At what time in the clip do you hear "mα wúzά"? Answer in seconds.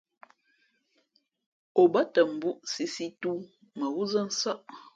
3.77-4.21